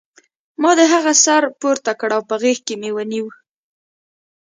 [0.61, 3.27] ما د هغې سر پورته کړ او په غېږ کې مې ونیو